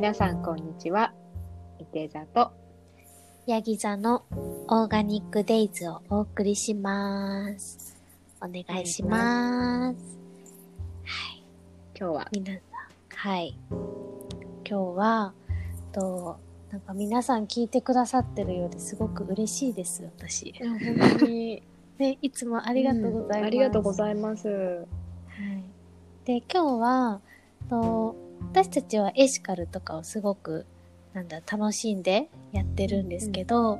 [0.00, 1.12] 皆さんこんにちは。
[1.78, 2.52] いて座と
[3.46, 4.24] ヤギ座の
[4.66, 7.98] オーガニックデイズをお送りします。
[8.40, 10.18] お願いします。
[11.04, 11.44] はい。
[11.94, 12.28] 今日は？
[12.32, 12.62] 皆さん、
[13.14, 13.58] はい。
[13.70, 13.74] 今
[14.64, 15.34] 日は、
[15.92, 16.38] と、
[16.72, 20.54] なんか皆さん聞いてくださってるようですごく嬉しいです、私。
[20.58, 20.78] 本
[21.18, 21.62] 当に
[22.00, 23.44] ね、いつもありがとうございます。
[23.44, 24.48] ありがとうございます。
[24.48, 24.86] はい。
[26.24, 27.20] で、今日は、
[27.68, 30.66] と、私たちはエシカルとかをすごく、
[31.14, 33.78] なんだ、楽しんでやってるんですけど、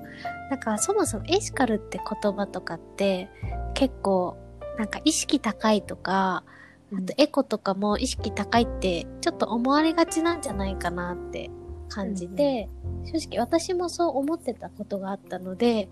[0.51, 3.29] なんかそもそもエシカルって言葉とかって、
[3.75, 4.37] 結構、
[4.79, 6.45] なんか意識高いとか、
[6.93, 11.51] あとエコとかも意識高いって、ちょっと思われがちなんじゃないかなって
[11.89, 12.69] 感じて、
[13.05, 15.89] 正直私もそう思ってたことがあったので、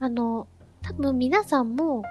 [0.00, 0.48] あの、
[0.82, 2.02] 多分皆さんも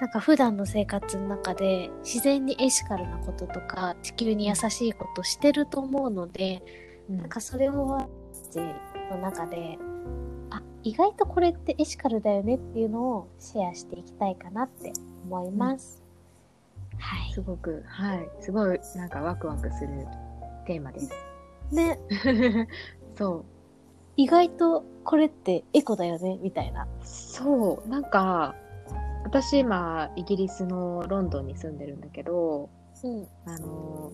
[0.00, 6.62] なんか普段の生活の中で自然にエシカルなこととか地球に優しいことしてると思うので、
[7.08, 8.58] なんかそれを私
[9.10, 9.78] の中で、
[10.50, 14.92] あ、意外とこれってエシカルだよねっていうのをシェアしていきたいかなって
[15.24, 16.02] 思います。
[16.98, 17.32] はい。
[17.32, 18.28] すごく、はい。
[18.40, 20.06] すごい、なんかワクワクする
[20.66, 21.10] テーマです。
[21.70, 21.98] ね、
[23.16, 23.44] そう。
[24.16, 26.86] 意外とこれってエコだよねみたいな。
[27.02, 27.88] そう。
[27.88, 28.54] なんか、
[29.24, 32.70] 私今、イギリスのロンドンに住んでるんだけど、
[33.02, 33.26] うん。
[33.46, 34.12] あの、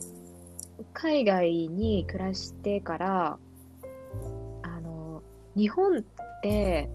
[0.95, 3.39] 海外に暮らしてから、
[4.63, 5.23] あの、
[5.57, 6.03] 日本っ
[6.43, 6.89] て、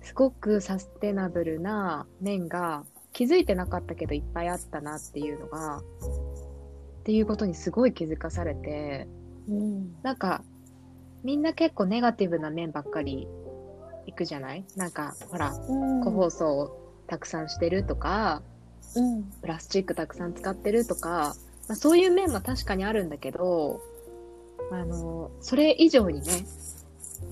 [0.00, 5.82] すごくサステナブルな面が気づいてなかったけどいっぱいあったなっていうのが、っ
[7.04, 9.06] ていうことにすごい気づかされて、
[9.48, 9.94] うん。
[10.02, 10.42] なんか、
[11.22, 13.28] みんな結構ネガティブな面ばっかり
[14.06, 14.64] いくじゃない？
[14.76, 16.02] なんか、ほら、うん。
[16.02, 16.81] 個包装を
[17.12, 18.40] たくさんしてるとか、
[18.96, 19.24] うん。
[19.42, 21.34] プラスチックたくさん使ってるとか、
[21.68, 23.82] まあ、そういう面も確かにあるんだけど、
[24.70, 26.46] あの、それ以上にね、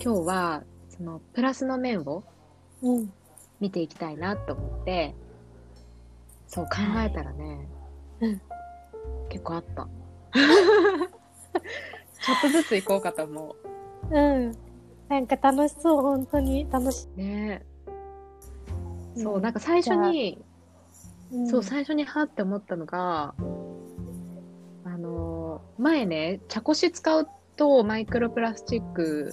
[0.04, 2.24] 今日は、その、プラスの面を
[2.82, 3.12] うん。
[3.58, 5.14] 見ていきたいなと思って、
[6.46, 7.66] そう考えたらね、
[8.20, 8.40] うん
[9.30, 9.88] 結構あった。
[12.20, 13.56] ちょっとずつ行こうかと思
[14.10, 14.52] うん。
[15.08, 17.18] なんか楽しそう、本当に楽しう。
[17.18, 17.64] ね
[19.16, 20.38] そう、うんなんか最初に、い。
[21.32, 23.34] うんそう、最初にはって思ったのが、
[24.84, 29.32] あの、前ね、茶こし使うとマイクロプラスチック、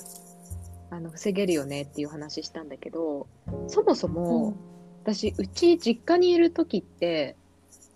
[0.92, 3.28] あの、防げるよねっていう話したんだけど、
[3.68, 4.56] そもそも、
[5.04, 7.36] 私、うち実家にいる時って、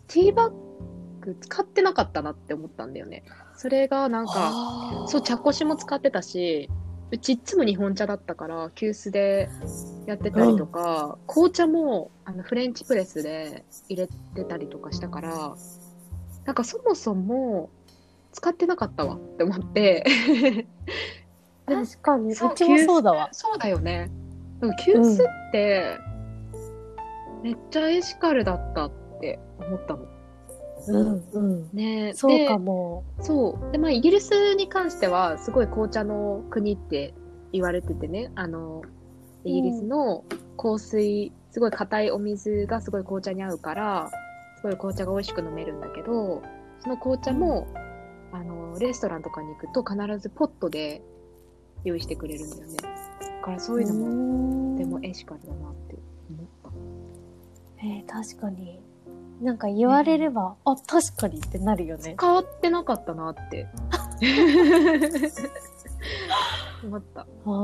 [0.08, 0.54] ティーバッ
[1.22, 3.24] グ使ってなかったなって思ったんだよね。
[3.56, 6.70] それがなんか、そう、茶こしも使ってたし、
[7.12, 9.50] うちいつも日本茶だったから、急須で
[10.06, 15.56] やってたりとか、紅茶もあのフレンチプレスで入れてたりとかしたから、
[16.46, 17.70] なんかそもそも
[18.32, 20.06] 使ってなかったわって思って。
[21.66, 23.30] 確かに、うそうちもそうだわ。
[23.34, 24.10] そうだよね。
[24.62, 25.98] でも急須って、
[27.44, 30.06] めっちゃエシカルだったって思ったの。
[30.88, 31.70] うん、うん。
[31.74, 33.04] ねそうかも。
[33.20, 33.72] そう。
[33.72, 37.14] で、まあ、イギリスに関しては、すごい紅茶の国って
[37.52, 38.82] 言われててね、あの、
[39.44, 40.24] イギリスの
[40.58, 44.12] 香水、すごい硬いお水がすごい紅茶に合うから、
[44.58, 46.42] すごい紅茶が美味しく飲めるんだけど、
[46.80, 47.68] その紅茶も、
[48.32, 51.02] あの、レストランとかに行くと必ずポットで
[51.84, 52.78] 用意してくれるんだよね。
[52.78, 55.96] だからそういうのも、もでもエシカルだなって
[56.30, 56.70] 思った。
[57.84, 58.80] えー確かに。
[59.42, 62.16] なんか言われれば、あ、確かにってなるよね。
[62.20, 63.68] 変わってなかったなって。
[66.84, 67.22] 思った。
[67.22, 67.56] ああ、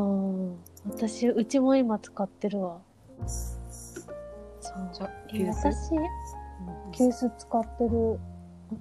[0.85, 2.79] 私、うちも今使ってるわ。
[3.27, 4.89] そう。
[4.91, 5.91] じゃあ、え私、
[6.93, 8.19] 急須使ってるお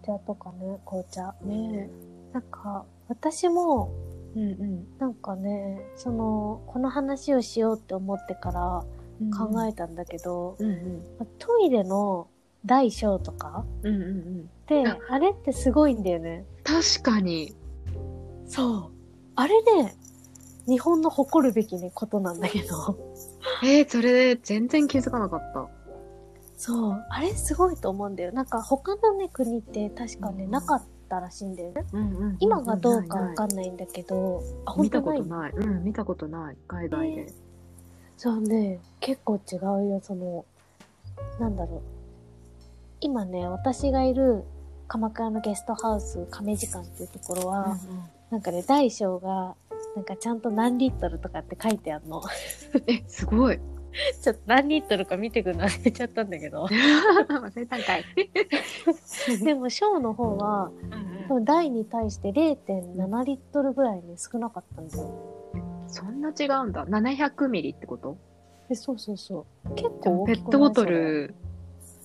[0.03, 1.35] 茶とかね、紅茶。
[1.43, 1.91] ね
[2.33, 3.91] なんか、私も、
[4.37, 4.41] え。
[4.41, 4.87] うんうん。
[4.99, 8.85] なんかね、その、この話をしようって思ってから
[9.37, 11.05] 考えたんだけど、うんうん。
[11.19, 12.29] まトイレの
[12.67, 13.65] 大小とか？
[13.83, 14.41] うんうんうん。
[14.41, 16.45] って、ああれってすごいんだよね。
[16.65, 17.55] 確かに。
[18.47, 18.91] そう。
[19.37, 19.95] あれね、
[20.67, 22.99] 日本の誇るべきね、ことなんだけど。
[23.63, 25.69] えー、それ全然気づかなかった。
[26.57, 27.05] そう。
[27.11, 28.33] あれすごいと思うんだよ。
[28.33, 31.85] なんか他のね、国って確かね、うんなかったらしいんだよね。
[31.93, 35.53] うんうん今がどうかわんかんないんだけど、あ、ないことない。
[35.53, 36.57] うん、見たことない。
[36.67, 37.33] 海外で。
[38.17, 39.61] そうね、結構違う
[39.91, 40.45] よ、その、
[41.39, 41.96] なんだろう。
[43.01, 44.45] 今ね、私がいる
[44.89, 47.77] 鎌倉のゲストハウス亀時間っていうところは、
[48.31, 49.55] なんかね、大小が、
[49.95, 52.23] なんかちゃんと何リットルとかって書いてあるの。
[52.87, 53.61] え、すごい。
[54.23, 56.65] ちょっと何リットルか見てくるの忘れちゃったんだけど。
[56.69, 58.05] 忘れたんかい。
[59.43, 60.71] でも、小の方は、
[61.29, 65.11] 多分台に対して0.7リットルぐらいね、少なかったんだよ。
[65.89, 66.85] そんな違うんだ。
[66.87, 68.17] 700ミリってこと？
[68.69, 69.75] え、そうそうそう。
[69.75, 70.85] 結構大ペットボト。
[70.85, 71.35] ル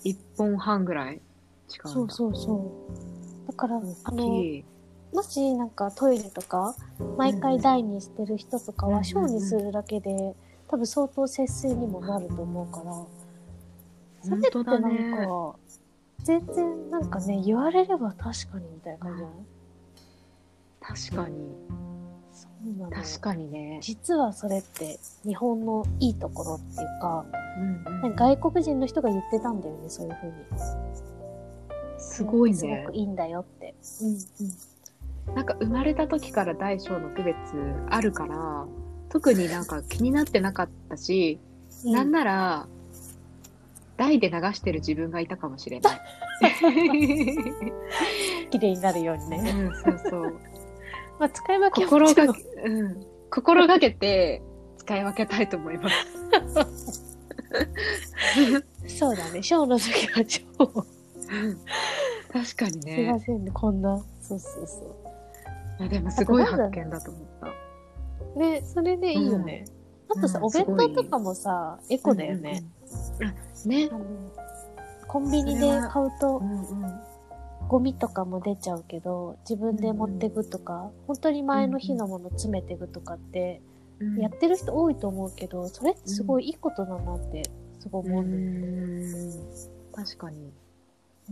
[0.03, 1.89] 1本半ぐらい違うんだ。
[1.89, 2.53] そうそうそ
[3.45, 3.47] う。
[3.47, 4.63] だから、あ大の。
[5.13, 6.75] もしなんかトイレとか、
[7.17, 10.35] 毎回台にしてる人とかは、小にするだけで、
[10.67, 12.93] 多分相当節水にもなると思うから、
[14.23, 15.25] それってなんだね。
[15.27, 15.55] か、
[16.23, 19.35] 全然なんかね、言われれば確かにみたいな感じじゃない
[20.81, 21.55] 確かに。
[22.91, 23.79] 確かにね。
[23.81, 27.25] 実はそれって日本のいいところっていうか、
[27.57, 30.33] うんなんか外国人の人が言ってたんだよね、そういうふうに。
[31.97, 32.93] すごいすごねく。
[32.93, 33.73] いいんだよって。
[34.01, 34.17] うん
[35.35, 37.35] なんか生まれた時から大小の区別
[37.89, 38.65] あるから、
[39.09, 41.39] 特になんか気になってなかったし、
[41.85, 41.93] うん。
[41.93, 42.67] なんなら、
[43.97, 46.01] 台で流してる自分がいたかもしれない。
[48.49, 49.37] 綺麗になるようにうね。
[49.37, 50.33] ん、そうそう。
[51.19, 53.05] まあ、使い分けは心がけ、うん。
[53.29, 54.41] 心がけて
[54.77, 55.95] 使い分けたいと思います。
[58.87, 59.41] そうだね。
[59.41, 60.41] ショーの時は超。
[62.31, 63.23] 確かにすいまね。
[63.25, 63.97] せんね、こんな。
[64.21, 64.95] そうそうそ
[65.79, 67.47] あでもすごい発見だと思った。
[68.35, 68.39] う。
[68.39, 69.65] ね、それでいいよね。
[70.09, 72.63] あとさ、うんお弁当とかもさ、エコだよね。
[73.19, 73.35] うんうん
[73.65, 73.89] ね
[75.07, 77.01] コンビニで買うとうんうん。
[77.71, 83.61] ゴミとかも出ちゃうけど、自分で持ってくとか、本当に前の日のもの詰めてくとかって、
[84.01, 87.43] うんやってる人多いと思うけど、それってすごいいいことだなって、
[87.79, 88.35] すごい思うね。
[88.35, 89.11] うん
[89.93, 90.51] 確かに。
[91.29, 91.31] う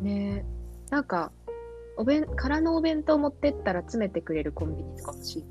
[0.00, 0.44] んね
[0.90, 1.32] なんか、
[1.96, 5.44] お弁、空のお弁当持ってったら詰めてくれるコンビニとか欲しい。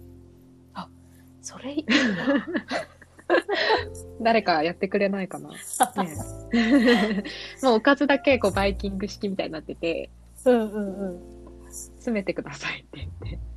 [1.42, 1.86] それいい
[4.22, 5.50] 誰かやってくれないかな。
[5.50, 5.56] な。
[6.04, 7.24] ね
[7.64, 10.10] もうおかずだけこうバイキング式みたいになってて、
[10.46, 11.70] うんうんうん。
[11.70, 13.10] 詰めてくださいって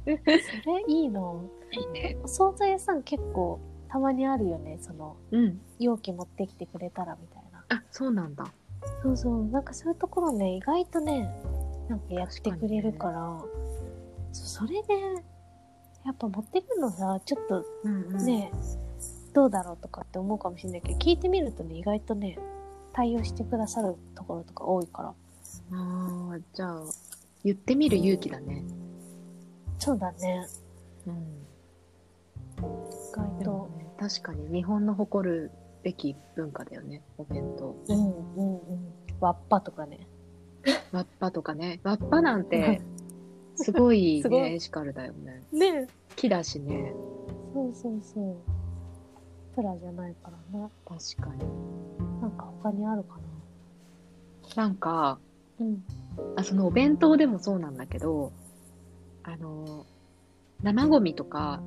[0.05, 0.43] 言って。
[0.65, 1.21] それいいな。
[1.73, 2.19] いいね。
[2.23, 4.79] お惣菜屋さん結構たまにあるよね。
[4.81, 5.61] その、うん。
[5.79, 7.65] 容器持ってきてくれたらみたいな。
[7.69, 8.45] あ、そうなんだ。
[9.03, 9.45] そうそう。
[9.47, 11.31] なんかそういうところね、意外とね、
[11.89, 13.39] なんかやってくれるから、
[14.33, 14.95] そうそれで、
[16.05, 18.25] やっぱ持ってくるのさ、ちょっとうんうん。
[18.25, 18.51] ね、
[19.33, 22.39] どうだろうとかって思うかもしれないけど、聞いてみるとね、意外とね、
[22.93, 25.15] 対応してくださるところとか多いから。
[25.75, 26.83] ああ、じゃあ、
[27.45, 28.65] 言ってみる勇気だね。
[29.79, 30.47] そうだね。
[31.07, 31.15] うん。
[31.15, 31.21] 意
[33.13, 33.71] 外と。
[33.77, 35.51] ね、確かに日本の誇る
[35.83, 37.77] べき文化だよね、お弁当。
[37.89, 38.95] うんうんうん。
[39.21, 40.07] わっぱとかね。
[40.93, 41.81] わっぱとかね。
[41.83, 42.81] わっぱなんて、
[43.57, 45.43] すごいね、 エシカルだよね。
[45.53, 46.95] ね木だしね。
[47.55, 48.37] そうそうそう。
[49.55, 50.71] プラじゃないからな。
[50.87, 51.45] 確かに。
[52.21, 53.19] なんか他にあるか
[54.57, 55.32] なんか、な。
[55.63, 55.85] うん。
[56.37, 58.33] あそのお弁当でもそうなんだけど、
[59.23, 59.87] あの、
[60.63, 61.63] 生ゴミとか、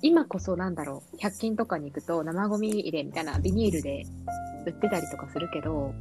[0.00, 4.04] 今こそなんだろう、100均とかに行くと生ゴミ入れみたいなビニールで
[4.66, 5.94] 売ってたりとかするけど、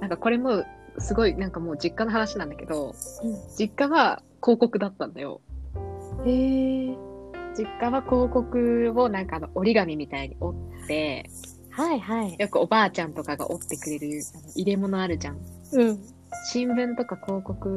[0.00, 0.64] なんかこれも
[0.98, 2.94] すごいなんかもう実家の話なんだけど、
[3.58, 5.40] 実家は広告だったんだよ。
[6.26, 6.96] へえ。
[7.56, 11.30] 実家は広告をなんかあの折り紙みたいに折って、
[11.70, 12.36] はいはい。
[12.38, 14.22] よくおばあちゃんとかが折ってくれる
[14.54, 15.38] 入れ物あるじゃん。
[15.72, 16.19] うん。
[16.52, 17.68] 新聞とか広告、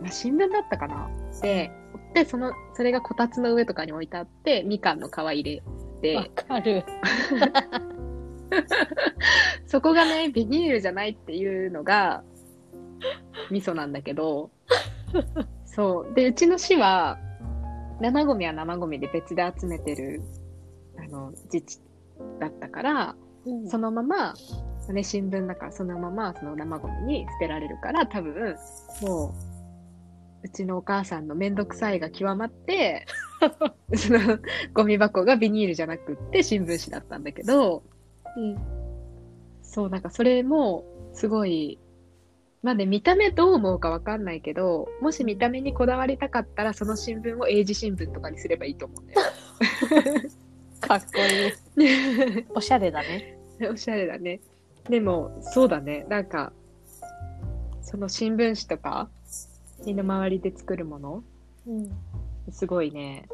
[0.00, 1.10] まあ、新聞だったかな？
[1.42, 1.70] で、
[2.14, 5.62] で、その、それがこたつの上とかに置いてあって、みかんの皮入れ
[6.14, 6.84] わて、かる。
[9.66, 12.24] そこがね、ビニールじゃないっていうのが、
[13.50, 14.50] 味噌なんだけど、
[15.64, 16.14] そう。
[16.14, 17.18] で、うちの市は、
[18.00, 20.22] 生ゴミは生ゴミで別で集めてる、
[20.98, 21.78] あの、自治
[22.40, 23.16] だったから、
[23.46, 24.34] うんそのまま、
[24.92, 28.56] ね、新聞だからそのままその生ゴミに捨てられるから、多分、
[29.02, 29.32] もう、
[30.42, 33.06] うちのお母さんのめんどくさいが極まって、
[33.94, 34.38] その
[34.72, 37.82] ゴミ箱がビニールじゃなくって新聞紙だったんだけど、
[38.36, 38.56] うん。
[39.62, 41.78] そう、なんかそれもすごい、
[42.62, 49.20] まあね、見た目どう思うかわかんないけど、もし見た目にこだわりたかったら、その新聞を英字新聞とかにすればいいと思うんだよ。
[50.80, 51.20] かっこ
[51.78, 52.46] いい。
[52.54, 53.38] おしゃれだね。
[53.70, 54.40] おしゃれだね。
[54.90, 56.04] でも、そうだね。
[56.08, 56.52] なんか、
[57.82, 59.08] その新聞紙とか、
[59.84, 61.24] 身の回りで作るもの、
[61.66, 61.90] うん。
[62.50, 63.28] すごいね、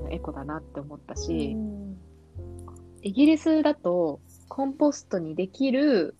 [0.00, 1.96] あのエコだなって思ったし、うん
[3.04, 6.14] イギリスだと、コンポストにできる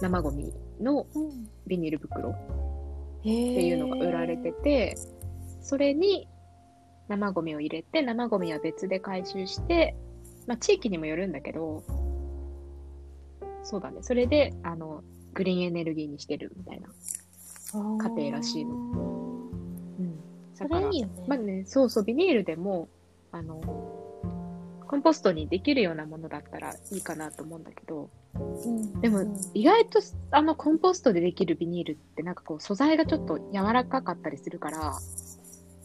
[0.00, 1.48] 生ゴミのうん。
[1.66, 2.36] ビニール袋っ。
[3.22, 3.28] て
[3.66, 4.96] いうのが売られてて、
[5.60, 6.28] それに
[7.08, 9.96] 生ゴミを入れて、生ゴミは別で回収して、
[10.46, 11.82] まあ地域にもよるんだけど、
[13.68, 13.98] そうだね。
[14.00, 16.88] それで、あの、グリーンエネルギーにしてるみたいな
[18.08, 18.74] 家庭らしいの。
[18.74, 18.76] う
[20.02, 20.18] ん。
[20.54, 21.24] そだかられいいよね。
[21.28, 22.88] まあね、そうそう、ビニールでも、
[23.30, 23.60] あの、
[24.86, 34.98] コンポストにできるようなものだったらいいかなと思うんだけど、うんでもうん意外とあのコンポストでできるビニールってなんかこう素材がちょっと柔らかかったりするから、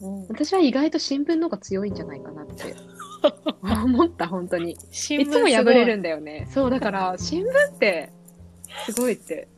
[0.00, 2.74] うん私は意外と新聞の方が強いんじゃないかなって
[3.62, 4.76] 思った、本当に。
[4.90, 6.46] 新いつも破れるんだよね。
[6.50, 8.12] そう、だから新聞って
[8.86, 9.48] すごいって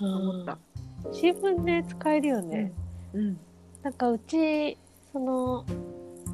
[0.00, 0.58] 思った。
[1.12, 2.72] 新聞で使えるよね。
[3.14, 3.38] うん。
[3.82, 4.76] なんかうち、
[5.12, 5.64] その、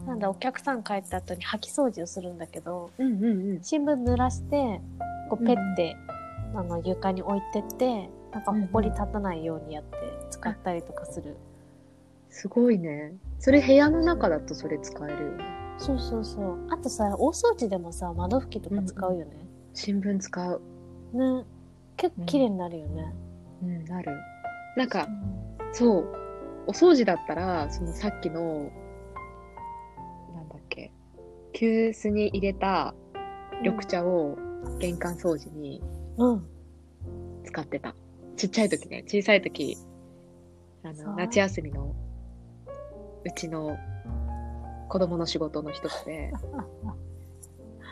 [0.07, 3.63] なんだ、お客さん帰った後に掃き掃除をするんだけど、うんうんうん。
[3.63, 4.81] 新聞濡らして、
[5.31, 5.97] こうペッて、
[6.55, 9.97] あの床に置いてって、なんかほこり立たないようにやって
[10.31, 11.37] 使ったりとかする。
[12.31, 13.15] すごいね。
[13.39, 15.45] それ部屋の中だとそれ使えるよね。
[15.79, 16.67] そうそうそう。
[16.71, 19.47] あとさ、大掃除でもさ、窓拭きとか使うよね。
[19.75, 20.61] 新聞使う。
[21.13, 21.45] ね。
[21.97, 23.15] 結構綺麗になるよね。
[23.63, 24.13] うん、なる。
[24.77, 26.07] なんかう、んそう。
[26.69, 28.71] お掃除だったら、そのさっきの、
[30.35, 30.91] なんだっけ、
[31.53, 32.95] 急須に入れた
[33.63, 34.37] 緑茶を
[34.81, 35.83] 玄関掃除に
[36.19, 36.47] うん。
[37.45, 37.95] 使ってた。
[38.37, 39.77] ちっちゃい時ね、小さい時、
[40.83, 41.95] あそうの、夏休みの、
[43.25, 43.77] うちの
[44.89, 46.33] 子供の仕事の一つで、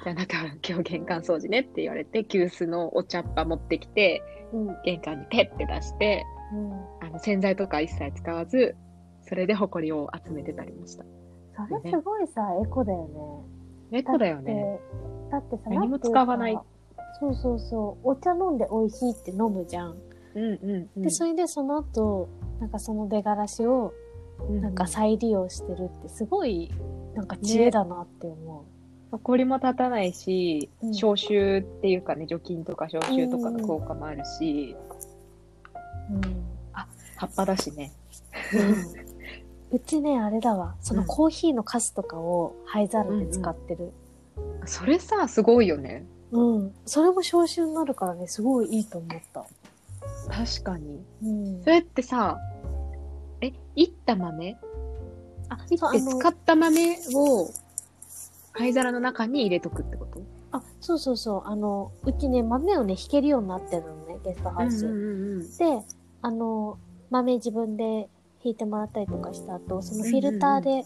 [0.05, 0.37] じゃあなんか
[0.67, 4.23] 今日玄関掃除ねって言われて、急須のお茶っ葉持ってきて、
[4.53, 4.77] うん。
[4.85, 7.07] 玄関にペッて出して、うん。
[7.07, 8.77] あの洗剤とか一切使わず、
[9.23, 11.05] それでホコリを集めてたりもした。
[11.69, 13.09] それすごいさ、エコだよ
[13.91, 13.99] ね。
[14.03, 14.79] 猫だよね。
[15.31, 15.57] だって。
[15.57, 16.65] さ、何も使わないか
[17.21, 18.09] そうそうそう。
[18.11, 19.97] お茶飲んで美味しいって飲むじゃん。
[20.35, 21.03] うんうんうん。
[21.03, 22.29] で、それでその後、
[22.61, 24.04] なんかその出がらしを、うん
[24.61, 26.71] なんか再利用してるってすごい、
[27.15, 28.65] なんか知恵だなって思
[29.11, 34.77] ホコリも立たないし、うん消臭っていうかね、除菌とか消臭とかの効果もあるし、
[36.11, 36.15] う。
[36.15, 36.23] うん。
[37.17, 37.93] 葉っぱだしね。
[39.71, 40.75] うちね、あれだわ。
[40.81, 43.93] そのうんコーヒーのカスとかを灰皿で使ってる。
[44.67, 46.05] それさ、すごいよね。
[46.33, 46.75] うん。
[46.85, 49.47] それも消臭になるからね、すごいいいと思った。
[50.29, 51.05] 確かに。
[51.23, 51.71] うんそ。
[51.71, 52.39] れってさ、
[53.41, 54.57] え、いった豆？
[55.49, 57.51] あ、いって使った豆を
[58.53, 60.23] 灰皿の中に入れとくってこと？
[60.53, 61.43] あ、そうそうそう。
[61.47, 64.87] あの、うちね、豆をね、引けるようになってるのね、ゲストハウス。
[64.87, 65.85] うんうんうんで、
[66.23, 66.79] あの、
[67.11, 68.09] 豆自分で
[68.43, 70.85] 引いてもらったりとかした後、そのフィルターで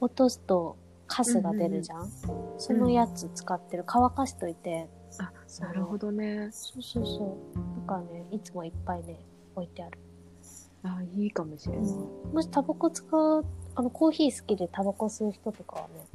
[0.00, 2.10] 落とすとカスが出るじゃん,、
[2.58, 3.84] そのやつ使ってる。
[3.86, 4.88] 乾かしといて。
[5.18, 6.48] あ、なるほどね。
[6.52, 7.80] そうそうそう。
[7.80, 9.18] だからね、いつもいっぱいね、
[9.56, 9.98] 置いてある。
[10.82, 11.84] あ、いいかもしれない。
[12.32, 13.44] もしタバコ使う、
[13.74, 16.06] あの、コーヒー好きでタバコ吸う人とかはね、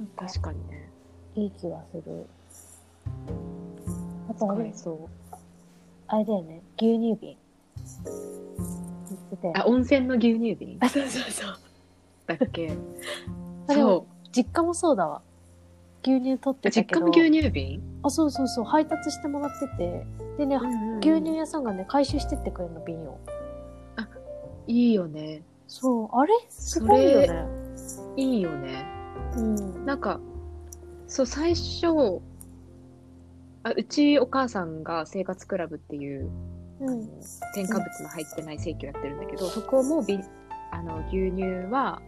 [0.00, 0.88] うん、か確かにね。
[1.34, 2.26] いい気がする。
[4.30, 4.96] あとあれそう。
[6.06, 7.36] あれだよね、牛乳瓶。
[9.54, 10.76] あ、温泉の牛乳瓶？
[10.80, 11.56] あ、そうそうそう。
[12.26, 12.72] だっけ？
[13.68, 15.22] そ実家もそうだわ。
[16.04, 16.62] 牛乳取っう。
[16.62, 17.06] てたけど。
[17.06, 17.82] 実家も牛乳瓶？
[18.02, 18.64] あ、そうそうそう。
[18.64, 20.06] 配達してもらってて。
[20.38, 20.58] でね、
[21.00, 23.18] 牛乳屋さんがね、回収してってくれるの、瓶を。
[24.66, 25.42] いいよね。
[25.66, 26.08] そう。
[26.12, 26.32] あれ？
[26.48, 27.46] すごいよね。
[28.16, 28.84] いいよね。
[29.36, 29.84] うん。
[29.84, 30.20] なんか、
[31.08, 32.20] そう、最初、
[33.64, 36.30] あうちお母さんが生活クラブっていう、
[36.80, 37.08] あのうん。
[37.54, 40.22] 添加物の入ってない生協やってるんだけど、そこも瓶、
[40.70, 42.00] あの、牛乳は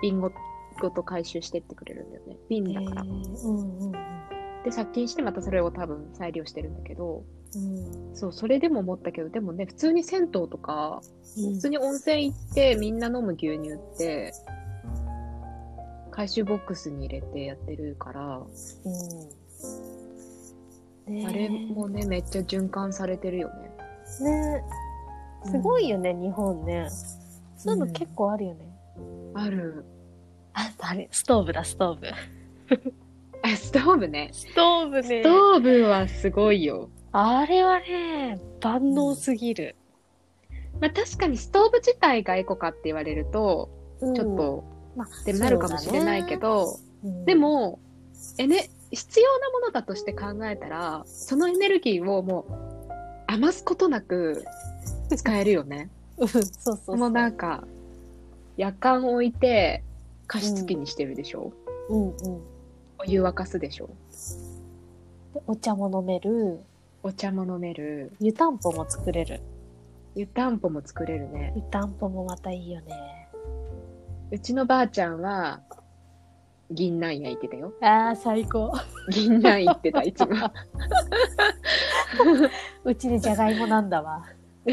[0.00, 0.30] 瓶ご
[0.80, 2.36] ごと回収してってくれるんだよね。
[2.48, 3.02] 瓶だから。
[3.02, 3.92] へーうんうん
[4.66, 7.22] で、殺菌してまたそれを多分再利用してるんだけど、
[7.54, 7.58] う
[8.12, 8.16] ん。
[8.16, 11.00] そう、それでも思ったけど、でもね、普通に銭湯とか、
[11.38, 11.54] うん。
[11.54, 14.32] 普通に温泉行ってみんな飲む牛乳って、
[16.10, 18.42] 回収ボックスに入れてやってるから、う
[21.10, 21.14] ん。
[21.14, 23.70] ねえあれもね、めっちゃ循環されてるよね。
[24.28, 24.64] ね
[25.46, 26.88] えすごいよね、日本ね。
[27.56, 28.68] そういうの結構あるよね。
[29.34, 29.84] ある。
[30.56, 32.06] あ、あれ、ストーブだ、ストーブ。
[33.42, 34.30] あ、ストーブね。
[34.32, 36.88] ストーブねストーブはすごいよ。
[37.12, 39.76] あれはね、万能すぎる。
[40.80, 43.68] まあ確かにストーブ自体がエコかって言われると、
[44.00, 44.64] うんちょっ、と、
[44.96, 47.78] まあ、ってなるかもしれないけど、そうだね、でも、
[48.38, 52.92] えね、必要なものだとして考えたら、そのエネルギーをもう
[53.26, 54.44] 余すことなく
[55.14, 55.90] 使えるよね。
[56.16, 56.96] うん、そうそうそう。
[56.96, 57.64] もうなんか、
[58.56, 59.82] 夜間置いて
[60.26, 61.52] 加湿器にしてるでしょ、
[61.88, 62.12] うんうん。
[62.98, 63.88] お湯沸かすでしょ？
[65.34, 66.60] でお茶も飲める。
[67.02, 68.12] お茶も飲める。
[68.20, 69.40] 湯たんぽも作れる。
[70.14, 71.52] 湯たんぽも作れるね。
[71.54, 73.28] 湯たんぽもまたいいよね。
[74.30, 75.60] うちのばあちゃんは、
[76.70, 77.72] 銀杏焼いてたよ。
[77.80, 78.72] ああ、最高。
[79.12, 80.34] 銀杏行ってた、いつも。
[82.84, 84.24] うちでじゃがいもなんだわ。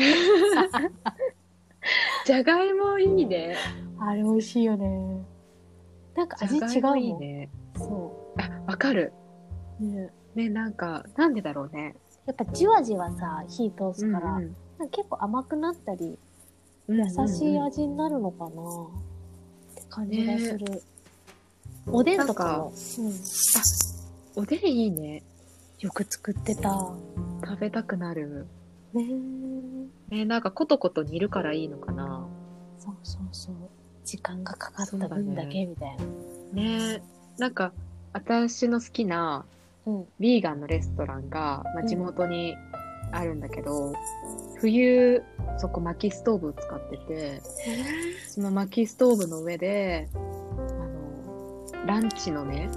[2.25, 3.55] じゃがいもいいね。
[3.99, 5.23] あれ美味しいよね。
[6.15, 7.19] なんか味違うもん。
[7.19, 7.49] ね。
[7.77, 9.13] そあ、わかる。
[9.81, 9.85] う。
[9.85, 11.95] ねね、なんか、なんでだろうね。
[12.25, 16.17] やっぱじわじわさ、火通すから、うんなんか結構甘くなったり、
[16.87, 20.81] うん優しい味になるのかなって感じがする。
[21.87, 22.73] おでんとかも、
[24.35, 25.23] うん、おでんいいね。
[25.79, 26.91] よく作ってた。
[27.45, 28.47] 食べたくなる。
[28.93, 29.03] ね
[30.09, 32.27] ね、なんかコトコト煮るからいいのかな。
[32.79, 33.55] そうそうそう。
[34.05, 36.61] 時間がかかった分だけみたいな。
[36.61, 37.03] ね
[37.37, 37.73] なんか、
[38.13, 39.45] 私の好きな
[39.85, 40.05] うん。
[40.19, 42.55] ビーガンのレストランが、まあ、地元に
[43.11, 43.93] あるんだけど、
[44.59, 45.21] 冬、
[45.57, 47.41] そこ薪ストーブを使ってて、
[48.27, 52.69] その薪ストーブの上で、あの、ランチのね、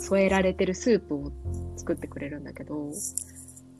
[0.00, 1.32] 添えられてるスープを
[1.76, 2.90] 作ってくれるんだけど、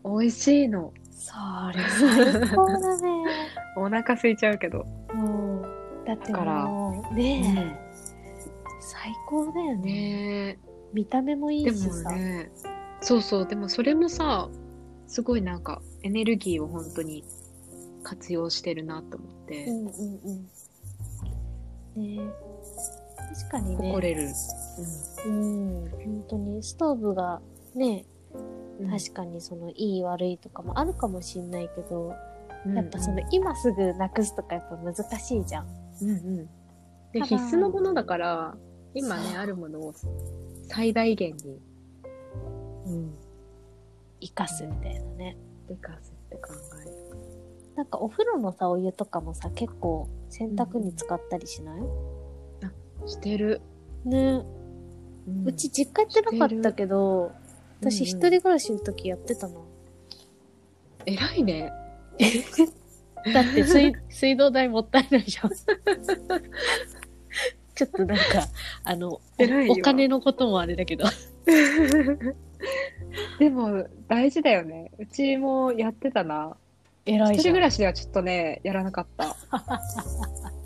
[0.04, 0.92] 美味しいの。
[1.10, 1.32] そ
[1.74, 3.24] れ最高だね。
[3.76, 4.84] お腹空いちゃうけど。
[5.14, 5.77] もう、
[6.08, 8.00] だってだからもう、ねえ、
[8.80, 10.54] 最高だよね。
[10.54, 10.58] ね
[10.94, 12.10] 見た目もいでもいしさ。
[12.12, 12.50] ね、
[13.02, 14.48] そうそう、でもそれもさ、
[15.06, 17.24] すごいなんかエネルギーを本当に
[18.02, 19.90] 活用してるなと思って、うんうん
[21.96, 22.16] うん。
[22.16, 22.48] ねえ
[23.34, 23.76] 確かにね。
[23.76, 24.28] 誇れる。
[25.26, 27.42] うん、本当にストーブが
[27.74, 28.06] ね、
[28.80, 32.14] うん確かにそのいい悪いとかもあるかもしんないけど、
[32.64, 35.87] うんやっぱその今すぐなくすとかやっぱ難しいじゃん。
[36.02, 36.48] うんうん。
[37.12, 38.56] で、必須のものだから、
[38.94, 39.94] 今ね、あるものを
[40.68, 41.60] 最大限に、
[42.86, 43.14] うん、
[44.20, 45.36] 生かすみたいなね。
[45.68, 46.52] 生かすって考
[46.82, 46.98] える。
[47.76, 51.82] なんかお風呂のさ、お湯とかもさ、結構洗濯に使ったりしない、
[53.06, 53.60] してる。
[54.04, 54.42] ね
[55.26, 57.32] うんうち実家やってなかったけど、
[57.80, 59.60] 私一うんうん人暮らしの時やってたな。
[61.04, 61.70] 偉いね。
[63.32, 65.50] だって水水道代もったいないじゃん。
[67.74, 68.24] ちょっとなんか、
[68.82, 71.04] あの、お偉いよお金のこともあれだけど。
[73.38, 74.90] でも、大事だよね。
[74.98, 76.56] うちもやってたな。
[77.06, 79.36] 偉一人暮らしではちょっとね、やらなかった。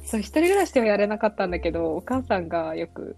[0.06, 3.16] そう、一人暮らしではやれなかったんだけど、お母さんがよく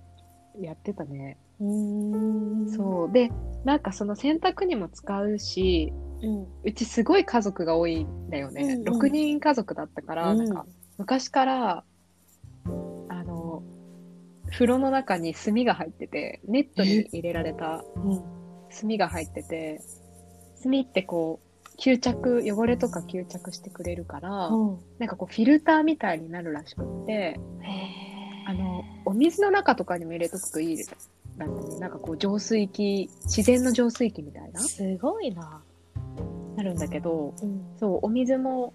[0.61, 1.38] やってたね。
[1.61, 2.69] うーん。
[2.71, 3.12] そう。
[3.12, 3.31] で、
[3.64, 6.27] なんかその洗濯にも使うし、う。
[6.27, 6.47] うん。
[6.64, 8.62] うちすごい家族が多いんだよね。
[8.62, 10.67] うんうん6人家族だったから、うんなんか
[10.99, 11.85] 昔から、
[13.09, 13.62] あの、
[14.51, 18.23] 風呂の中に炭が入ってて、ネットに入れられたうん。
[18.71, 19.81] 炭が入ってて、
[20.62, 24.79] 炭ってこう、吸着、汚れとか吸着してくれるから、うん。
[24.99, 27.40] なんかこうフィルターみたいになるらしくって、
[28.47, 30.77] あの、お水の中とかにも入れとくといい
[31.37, 31.79] なんだね。
[31.81, 35.62] なんかこう浄水器、自然の浄水器みたいな、すごいな。
[36.57, 37.62] なるんだけど、うん。
[37.79, 38.75] そう、お水も、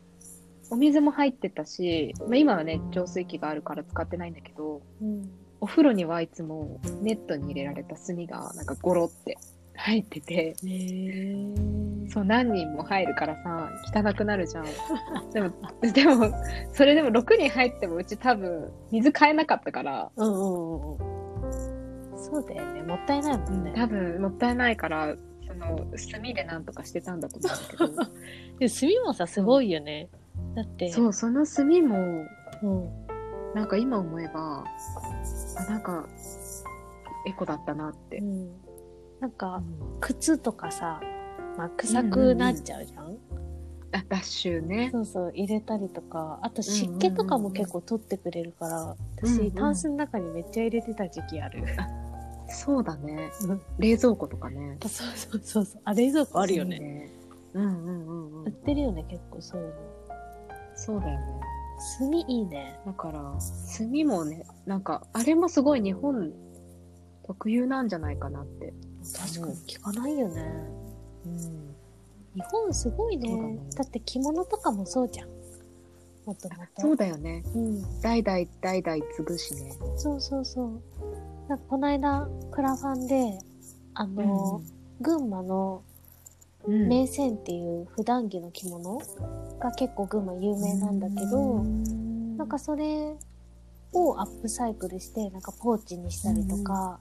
[0.70, 5.30] お水も入ってたし、まあ今はね、浄水器があるから使ってないんだけど、うん。
[5.62, 9.38] お風呂にはいつもネットに入れられた炭がなんかゴロって
[9.76, 11.80] 入ってて、へー
[12.12, 14.66] そう何人も入るからさ、汚くなるじゃん。
[15.32, 15.52] でも、
[15.94, 16.34] でも、
[16.74, 21.09] それでも6人入ってもうち多分水買えなかったから、うんうんうんうん。
[22.32, 22.84] そうだよね。
[22.84, 23.74] もったいないもんね。
[23.76, 25.16] 多分もったいないから、
[25.48, 25.78] その
[26.12, 28.14] 炭でなんとかしてたんだと思うんだけど、
[28.60, 30.10] で炭もさ、すごいよね。
[30.56, 32.26] だって、そう、その炭も、
[32.64, 32.90] うん。
[33.56, 34.64] なんか今思えば、
[35.58, 36.08] あ、なんか、
[37.28, 38.24] エコだったなってう。
[38.24, 38.52] ん。
[39.20, 41.02] なんか、うん靴とかさ、
[41.58, 43.18] まあ、臭くなっちゃうじゃん,、
[43.92, 44.90] あ、ダッシュね。
[44.92, 51.64] そうそう、入れたりとか、あと湿気とかも結構取ってくれるから、うん私、うんタンスの中にめっちゃ入れてた時期ある。
[52.50, 53.32] そうだね。
[53.44, 54.78] うん冷蔵庫とかね。
[54.82, 55.82] そうそうそうそう。
[55.86, 56.76] あ、冷蔵庫あるよね。
[56.76, 57.12] いいね。
[57.54, 58.54] うんうんうんう売っん。
[58.54, 59.74] てるよね、結構そういうの。
[60.76, 61.26] そうだよね。
[61.98, 62.80] 炭いいね。
[62.86, 63.22] だから、
[63.78, 66.34] 炭もね、なんか、あれもすごい日本
[67.26, 68.74] 特有なんじゃないかなって。
[69.16, 70.42] 確かに聞かないよね。
[71.26, 71.76] うん。
[72.36, 73.30] 日本すごいね。
[73.30, 75.30] そうだねだって着物とかもそうじゃん。
[76.26, 76.82] もともと。
[76.82, 77.44] そうだよね。
[77.56, 78.02] うん。
[78.02, 79.74] 代々代々継ぐしね。
[79.96, 80.82] そうそうそう。
[81.50, 83.40] なんかこの間、クラファンで、
[83.96, 84.62] あの、
[85.02, 85.84] 群馬の
[86.66, 89.02] うん、名線っていう普段着の着物
[89.60, 91.64] が結構群馬有名なんだけど、
[92.38, 93.16] なんかそれ
[93.94, 97.00] をアップサイクルして、なんかポーチにしたりとか、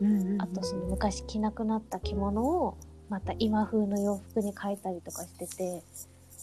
[0.00, 2.76] うんうんうん、あとその昔着なくなった着物を
[3.08, 5.82] また今風の洋服に変えたりとかしてて、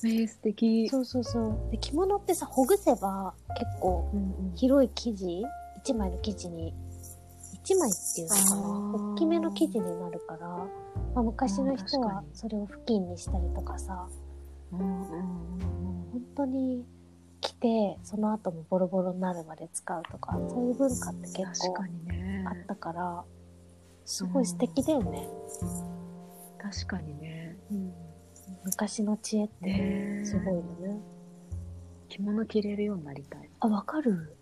[0.04, 0.90] えー、素敵。
[0.90, 1.72] そうそうそう。
[1.72, 4.56] で、着物ってさ、ほぐせば結構うんうん。
[4.56, 5.44] 広い生地、
[5.78, 6.74] 一枚の生地に、
[7.64, 9.14] 一枚っていうのかな。
[9.14, 14.08] 大きめの生地になるから、まあ、昔の人はそれを布巾にしたりとかさ、
[14.72, 16.22] うんうんうんうん。
[16.36, 16.86] 当に
[17.40, 21.84] 着て、その後もボロボロになるまで使うとか、そういう文化って結構
[22.48, 23.24] あったから、
[24.06, 25.28] すごい素敵だよね。
[26.60, 27.58] 確かにね。
[27.72, 27.94] うん、
[28.66, 31.00] 昔の知恵ってねすごいよね。
[32.10, 33.50] 着物着れるようになりたい。
[33.60, 34.36] あ、わかる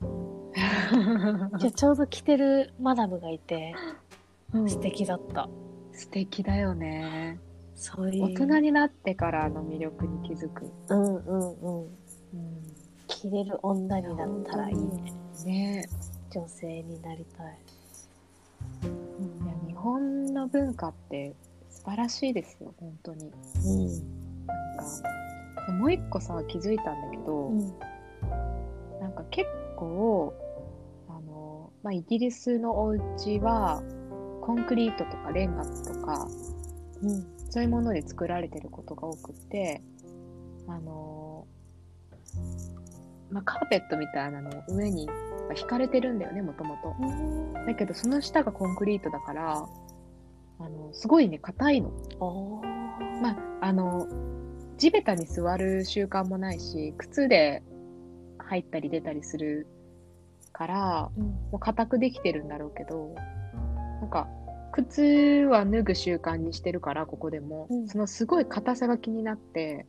[1.58, 3.74] じゃちょうど着てるマダムがいて、
[4.52, 5.50] 素敵だった。
[5.94, 7.40] 素敵だよね
[7.76, 8.24] そういう。
[8.26, 11.82] 大人になってからの魅力に気づく、うんうんうん。
[11.82, 11.90] うん、
[13.08, 15.14] 着れる女になったらいいね。
[15.46, 15.90] ね
[16.32, 17.58] 女性になりたい。
[18.84, 21.34] いや日本の文化って
[21.70, 23.32] 素晴らしいですよ本当に
[23.66, 23.88] うん。
[24.46, 24.76] なん
[25.56, 27.60] かでもう一個さ気づいたんだけど、うん。
[29.00, 30.34] なんか結構
[31.84, 33.82] まあ、イギリスのお家は
[34.42, 36.28] コンクリートとかレンガとか
[37.02, 37.26] うん。
[37.50, 39.82] そういうもので作られてることが多くって
[40.68, 41.48] あの、
[43.32, 45.14] まあ、カーペットみたいなの上にま
[45.52, 46.96] あ引かれてるんだよねもともと
[47.66, 49.68] だけどその下がコンクリートだから
[50.60, 51.92] あのすごいね硬いの。
[53.22, 54.08] まあ、あの、
[54.78, 57.64] 地べたに座る習慣もないし、靴で
[58.38, 59.68] 入ったり出たりする
[60.60, 61.24] から、うん。
[61.24, 63.16] もう硬くできてるんだろうけど、
[64.02, 64.28] なんか、
[64.74, 67.68] 靴は脱ぐ習慣にしてるから、ここでも。
[67.70, 69.88] うんそのすごい硬さが気になって。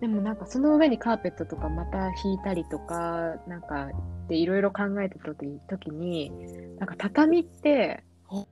[0.00, 3.90] でもなんかその上にカーペットとかまた引いたりとか、なんか、
[4.28, 6.32] でいろいろ考えた時時に、
[6.78, 8.48] なんか畳ってお、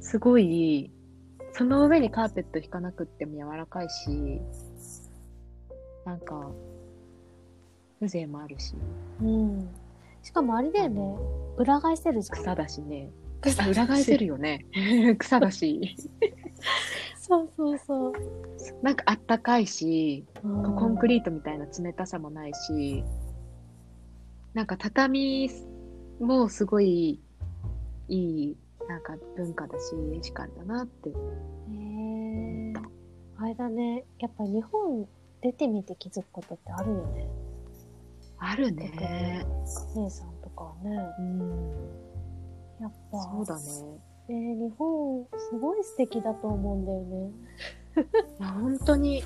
[0.00, 0.90] すごい、
[1.52, 4.42] その上にカーペット引かなくっても柔らかいし、
[6.04, 6.50] なんか、
[7.98, 8.74] 風情もあるし、
[9.22, 9.85] うん。
[10.26, 11.16] しかもあれだよね。
[11.56, 12.42] 裏返せるじゃん。
[12.42, 13.12] 草だしね。
[13.70, 14.66] 裏返せるよね。
[15.20, 15.96] 草だし。
[17.16, 18.12] そうそうそう。
[18.82, 20.48] なんかあったかいし、コ
[20.88, 23.04] ンクリリートみたいな冷たさもないし、
[24.52, 25.48] なんか畳
[26.18, 27.20] もすごい
[28.08, 28.56] いい、
[28.88, 31.10] なんか文化だし、エシカルだなって。
[31.10, 32.72] へえ。
[33.36, 34.04] あれだね。
[34.18, 35.06] やっぱ日本
[35.40, 37.28] 出てみて気づくことってあるよね。
[38.38, 39.46] あるね。
[40.00, 40.90] 姉さんとかはね。
[41.18, 41.40] うん。
[42.80, 43.18] やっぱ。
[43.18, 43.62] そうだね。
[44.28, 47.30] えー日本すごい素敵だと思うんだよね。
[48.40, 49.22] 本当に、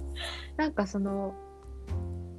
[0.56, 1.34] なんかその、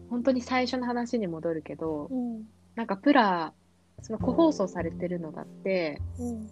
[0.09, 2.47] 本当に最初の話に戻るけど、うん。
[2.75, 3.53] なんかプラ、
[4.01, 6.49] その個包装されてるのだって、うん。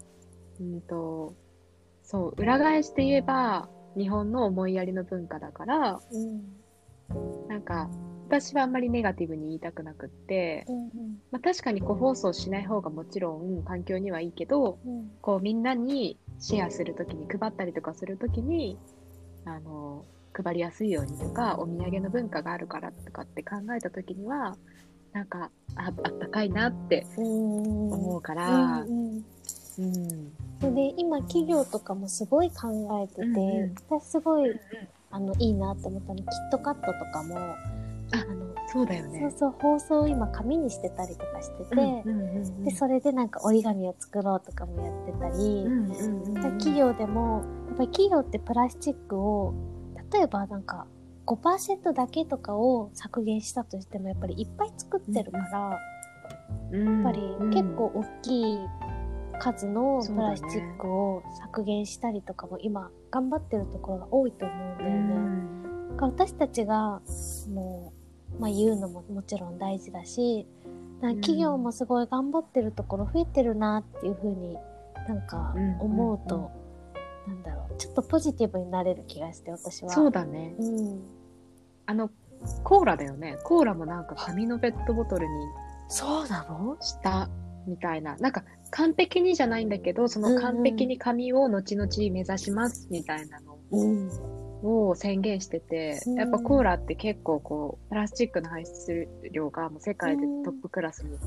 [0.59, 1.35] うんと、
[2.03, 7.47] そう、裏返して言えば、日本の思いやりの文化だから、うん。
[7.47, 7.89] なんか、
[8.29, 10.85] 私はあんまりネガティブに言いたくなくって、うん。
[11.31, 15.11] まあ、確かに個包装しない方がもちろん環境にはいいけど、うん。
[15.19, 18.77] こうみんなにシェアするときに配ったりとかするときに、
[19.45, 24.55] あの、配りやすいようにとか、お土産の文化があるからとかって考えたときには、
[25.11, 27.93] なんか、ああったかいなってうん。
[27.93, 29.23] 思うから、うん
[30.59, 32.67] で今企業とかもすごい考
[33.01, 34.51] えてて、うんうん私すごい
[35.11, 37.55] あのいいなって思ったのキットカットとかも
[38.11, 39.19] あのそうだよね。
[39.19, 49.53] そうそう放送を今紙にしてたりとかしてて、うんうんうんうんでそれでなんか折り紙を作ろうとかもやってたり、うんうんうんうん企業でもやっぱり企業ってプラスチックを
[50.11, 50.87] 例えばなんか
[51.25, 55.79] 5%だけとかを削減したとしてもやっぱりいっぱい作ってるから、
[56.71, 58.59] ややっぱり結構大きい
[59.39, 64.97] 数のプラスチックを削減したりとかも今頑張ってるところが多いと思うんだうよね。
[64.97, 67.01] んだから私たちが
[67.53, 67.98] もう、
[68.39, 70.45] まあ、言うのももちろん大事だし
[71.01, 74.57] なんか企業もすごい頑張ってるところ増えてるなっていうふうに
[75.07, 76.51] なんか思うと、
[77.27, 79.91] なんだろうちょっとポジティブになれる気がして私は。
[79.91, 80.53] そうだね。
[80.59, 81.01] うん、
[81.85, 82.11] あの、
[82.63, 83.37] コーラだよね。
[83.43, 85.31] コーラもなんか紙のペットボトルに
[85.87, 86.77] そうなの？
[86.81, 87.29] した
[87.65, 88.17] みたいな。
[88.17, 94.09] なんか完璧にじゃないんだけど、その完璧に紙を後々目指しますみたいなのうん
[94.63, 96.15] を宣言してて、うん。
[96.15, 101.17] やっぱコーラって結構こう、プラスチックの排出量がもう世界でトップクラスに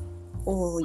[0.44, 0.84] 多い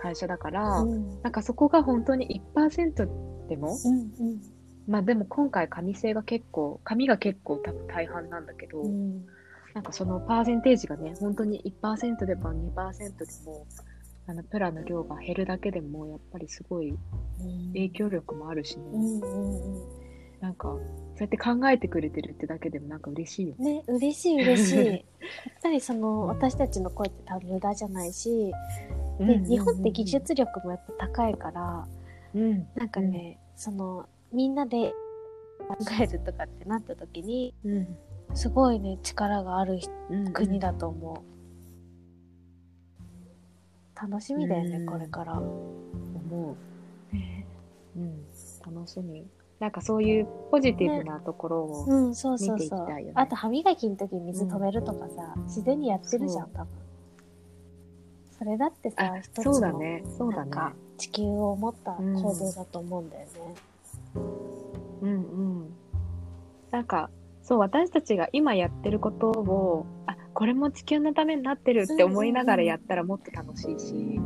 [0.00, 1.22] 会社だから、うん。
[1.22, 4.56] なんかそこが本当に1%でも、うん
[4.88, 9.26] まあでも今回紙製が結構、紙が結構多分大半なんだけど、うん。
[9.74, 13.66] なんかそのパーセンテージがね、本当に1%でも2%でも、
[14.28, 17.66] あのプラの量が減るだけでも、やっぱりすごいうん。
[17.68, 20.40] 影響力もあるしね、うんうんうん。
[20.40, 20.76] なんか、
[21.16, 23.74] そうやって考えてくれてるってだけでもなんか嬉しいよね。
[23.76, 24.84] ね、嬉しい嬉しい。
[24.86, 25.00] やっ
[25.62, 28.52] ぱりその、私たちの声って多分無駄じゃないし、
[29.18, 31.88] で、日本って技術力もやっぱ高いから、
[32.34, 34.92] うん、なんかね、その、みんなで
[35.58, 37.96] 考えるとかってなった時に、うん、
[38.34, 41.36] すごいね、力がある人うんうん国だと思う。
[43.98, 45.38] 楽しみだよね、うんこれから。
[45.40, 46.56] 思
[47.10, 47.46] ね
[47.96, 48.00] う。
[48.00, 48.26] うん。
[48.74, 49.26] 楽しみ。
[49.58, 52.86] なんかそういうポジティブなところを、うん、そうそう見ていきそう。
[52.86, 56.68] たいよねあと歯磨きの時に水止めるとかさ、自然にやってるじゃん、そ多分。
[58.38, 60.04] それだってさあ、一つそうだの、ね。
[60.18, 60.50] そうだね。
[60.50, 63.30] なんか地球を思った行動だと思うんだよね。
[65.02, 65.14] うんう
[65.64, 65.72] ん。
[66.70, 67.10] なんか、
[67.42, 74.20] そう、私たちが今やってることを、あ、これも地球のためになってるって思いながらやったらもっと楽しいし、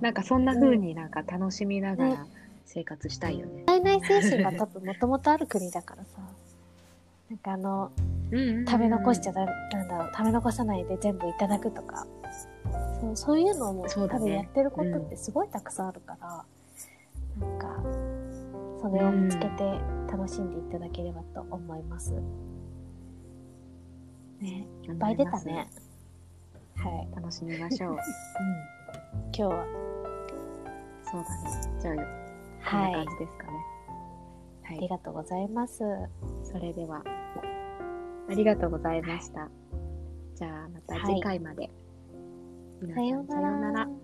[0.00, 2.26] なんかそんな風になんか楽しみながら
[2.64, 3.64] 生活したいよね。
[3.64, 6.20] 体内精神が多分もともとある国だからさ。
[7.30, 7.90] なんかあの、
[8.66, 9.46] 食べ残しちゃだ。
[9.46, 12.06] だ、なんだろう、食べ残さないで全部いただくとか。
[13.00, 16.44] そうそういうのも、多分やってることってすごいたくさんあるから、
[17.40, 17.82] なんか、
[18.80, 22.12] それを見つけて楽しんでいただければと思います。
[24.40, 25.70] ね、いっぱい出たね。
[26.76, 27.16] はい。
[27.16, 27.92] 楽しみましょう。
[27.96, 27.98] うん。
[27.98, 29.66] 今日は、
[31.02, 31.80] そうだね。
[31.80, 32.23] じゃあ、
[32.70, 33.14] こんはない感。
[33.18, 33.52] じですかね。
[34.62, 34.78] はい。
[34.78, 35.82] ありがとうございます。
[36.42, 37.02] それでは、
[38.28, 39.50] ありがとうございました。
[40.34, 41.70] じゃあ、また次回まで。
[42.80, 44.03] 皆さんさようなら。